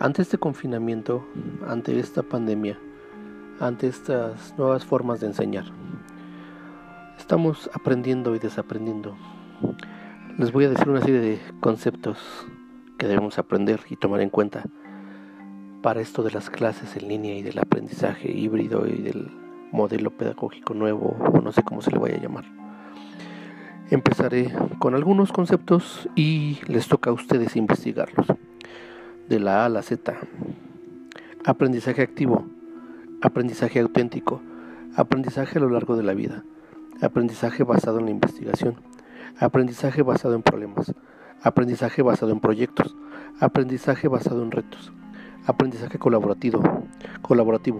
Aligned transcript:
Ante 0.00 0.22
este 0.22 0.38
confinamiento, 0.38 1.28
ante 1.68 2.00
esta 2.00 2.22
pandemia, 2.22 2.78
ante 3.60 3.86
estas 3.86 4.54
nuevas 4.56 4.82
formas 4.82 5.20
de 5.20 5.26
enseñar, 5.26 5.66
estamos 7.18 7.68
aprendiendo 7.74 8.34
y 8.34 8.38
desaprendiendo. 8.38 9.14
Les 10.38 10.52
voy 10.52 10.64
a 10.64 10.70
decir 10.70 10.88
una 10.88 11.02
serie 11.02 11.20
de 11.20 11.38
conceptos 11.60 12.18
que 12.96 13.08
debemos 13.08 13.38
aprender 13.38 13.80
y 13.90 13.96
tomar 13.96 14.22
en 14.22 14.30
cuenta 14.30 14.64
para 15.82 16.00
esto 16.00 16.22
de 16.22 16.30
las 16.30 16.48
clases 16.48 16.96
en 16.96 17.06
línea 17.06 17.36
y 17.36 17.42
del 17.42 17.58
aprendizaje 17.58 18.32
híbrido 18.32 18.88
y 18.88 19.02
del 19.02 19.30
modelo 19.70 20.16
pedagógico 20.16 20.72
nuevo 20.72 21.14
o 21.18 21.42
no 21.42 21.52
sé 21.52 21.62
cómo 21.62 21.82
se 21.82 21.90
le 21.90 21.98
vaya 21.98 22.16
a 22.16 22.22
llamar. 22.22 22.46
Empezaré 23.90 24.50
con 24.78 24.94
algunos 24.94 25.30
conceptos 25.30 26.08
y 26.16 26.58
les 26.68 26.88
toca 26.88 27.10
a 27.10 27.12
ustedes 27.12 27.54
investigarlos 27.54 28.26
de 29.30 29.38
la 29.38 29.62
A 29.62 29.66
a 29.66 29.68
la 29.68 29.82
Z. 29.82 30.12
Aprendizaje 31.44 32.02
activo, 32.02 32.46
aprendizaje 33.22 33.78
auténtico, 33.78 34.42
aprendizaje 34.96 35.58
a 35.58 35.60
lo 35.60 35.70
largo 35.70 35.96
de 35.96 36.02
la 36.02 36.14
vida, 36.14 36.42
aprendizaje 37.00 37.62
basado 37.62 38.00
en 38.00 38.06
la 38.06 38.10
investigación, 38.10 38.74
aprendizaje 39.38 40.02
basado 40.02 40.34
en 40.34 40.42
problemas, 40.42 40.92
aprendizaje 41.42 42.02
basado 42.02 42.32
en 42.32 42.40
proyectos, 42.40 42.96
aprendizaje 43.38 44.08
basado 44.08 44.42
en 44.42 44.50
retos, 44.50 44.92
aprendizaje 45.46 46.00
colaborativo, 46.00 46.60
colaborativo, 47.22 47.78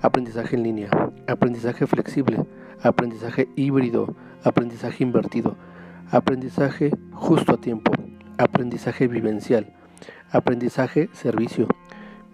aprendizaje 0.00 0.56
en 0.56 0.62
línea, 0.62 0.88
aprendizaje 1.28 1.86
flexible, 1.86 2.46
aprendizaje 2.82 3.50
híbrido, 3.54 4.16
aprendizaje 4.44 5.04
invertido, 5.04 5.56
aprendizaje 6.10 6.90
justo 7.12 7.52
a 7.52 7.58
tiempo, 7.58 7.92
aprendizaje 8.38 9.08
vivencial, 9.08 9.74
aprendizaje, 10.30 11.08
servicio, 11.12 11.68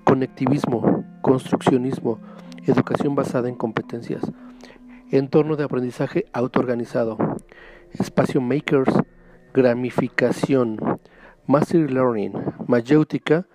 conectivismo, 0.05 1.05
construccionismo, 1.23 2.19
educación 2.67 3.15
basada 3.15 3.49
en 3.49 3.55
competencias, 3.55 4.23
entorno 5.11 5.57
de 5.57 5.65
aprendizaje 5.65 6.27
autoorganizado, 6.33 7.19
espacio 7.93 8.41
makers, 8.41 8.95
gramificación, 9.55 10.79
master 11.47 11.91
learning, 11.91 12.33
mayéutica, 12.67 13.47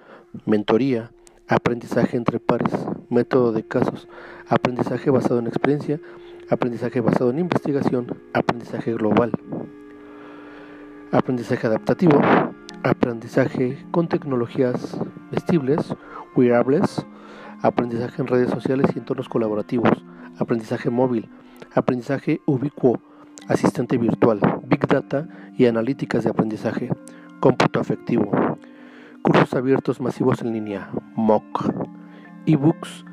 mentoría, 0.45 1.11
aprendizaje 1.47 2.17
entre 2.17 2.39
pares, 2.39 2.73
método 3.09 3.51
de 3.51 3.66
casos, 3.66 4.07
aprendizaje 4.47 5.09
basado 5.09 5.39
en 5.39 5.47
experiencia, 5.47 5.99
aprendizaje 6.49 7.01
basado 7.01 7.29
en 7.29 7.39
investigación, 7.39 8.17
aprendizaje 8.33 8.94
global, 8.94 9.31
aprendizaje 11.11 11.67
adaptativo, 11.67 12.19
aprendizaje 12.88 13.85
con 13.91 14.07
tecnologías 14.07 14.97
vestibles, 15.31 15.93
wearables, 16.35 17.05
aprendizaje 17.61 18.21
en 18.21 18.27
redes 18.27 18.49
sociales 18.49 18.88
y 18.95 18.99
entornos 18.99 19.27
colaborativos, 19.27 19.91
aprendizaje 20.38 20.89
móvil, 20.89 21.29
aprendizaje 21.73 22.41
ubicuo, 22.45 23.02
asistente 23.47 23.97
virtual, 23.97 24.39
big 24.66 24.88
data 24.88 25.27
y 25.57 25.66
analíticas 25.66 26.23
de 26.23 26.29
aprendizaje, 26.29 26.89
cómputo 27.39 27.79
afectivo, 27.79 28.31
cursos 29.22 29.53
abiertos 29.53 29.99
masivos 29.99 30.41
en 30.41 30.53
línea, 30.53 30.89
MOOC, 31.16 31.73
ebooks, 32.45 33.05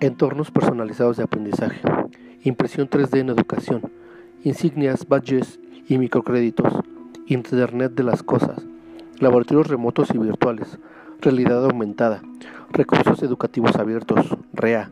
entornos 0.00 0.50
personalizados 0.50 1.16
de 1.16 1.22
aprendizaje, 1.22 1.80
impresión 2.42 2.90
3D 2.90 3.20
en 3.20 3.28
educación, 3.28 3.82
insignias, 4.42 5.06
badges 5.06 5.60
y 5.88 5.98
microcréditos, 5.98 6.72
Internet 7.28 7.92
de 7.94 8.04
las 8.04 8.22
cosas, 8.22 8.64
laboratorios 9.18 9.68
remotos 9.68 10.10
y 10.14 10.18
virtuales, 10.18 10.78
realidad 11.20 11.64
aumentada, 11.64 12.22
recursos 12.70 13.22
educativos 13.22 13.76
abiertos, 13.76 14.36
REA, 14.52 14.90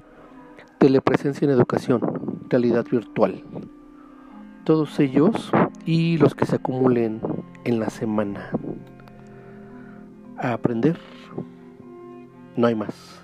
telepresencia 0.79 1.45
en 1.45 1.53
educación, 1.53 2.01
realidad 2.49 2.87
virtual. 2.91 3.43
Todos 4.65 4.99
ellos 5.01 5.51
y 5.85 6.19
los 6.19 6.35
que 6.35 6.47
se 6.47 6.57
acumulen 6.57 7.21
en 7.65 7.81
la 7.81 7.91
semana. 7.91 8.51
A 10.39 10.53
aprender. 10.53 10.99
No 12.57 12.67
hay 12.67 12.75
más. 12.75 13.24